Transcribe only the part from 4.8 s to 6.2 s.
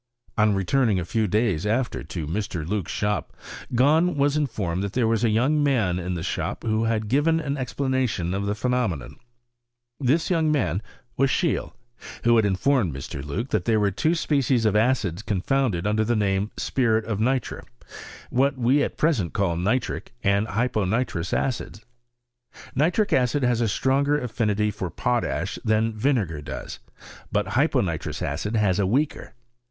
that there was a young man in